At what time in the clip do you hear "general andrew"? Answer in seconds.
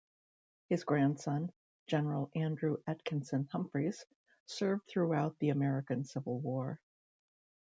1.85-2.77